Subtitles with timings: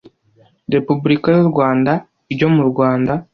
[0.73, 1.91] repubulika y u rwanda
[2.33, 3.13] ryo mu rwanda